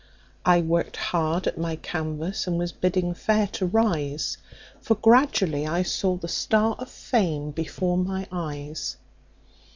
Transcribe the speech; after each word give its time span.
I 0.47 0.61
worked 0.61 0.97
hard 0.97 1.45
at 1.45 1.59
my 1.59 1.75
canvas, 1.75 2.47
and 2.47 2.57
was 2.57 2.71
bidding 2.71 3.13
fair 3.13 3.45
to 3.49 3.67
rise, 3.67 4.39
For 4.81 4.95
gradually 4.95 5.67
I 5.67 5.83
saw 5.83 6.15
the 6.15 6.27
star 6.27 6.75
of 6.79 6.89
fame 6.89 7.51
before 7.51 7.97
my 7.99 8.27
eyes. 8.31 8.97